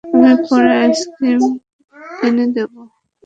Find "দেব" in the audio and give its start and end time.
2.55-2.71